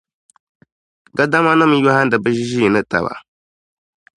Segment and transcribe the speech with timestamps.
[1.17, 3.13] Gadamanima yɔhindi bɛ ʒiʒiinitaba.